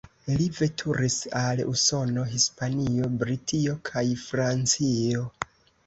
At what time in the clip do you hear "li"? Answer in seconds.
0.35-0.45